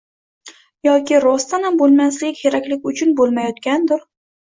[0.85, 4.03] Yoki rostanam bo‘lmasligi kerakligi uchun bo‘lmayotgandir.